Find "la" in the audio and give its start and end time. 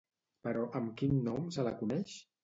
1.67-1.75